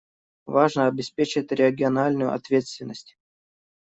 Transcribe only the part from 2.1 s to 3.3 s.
ответственность.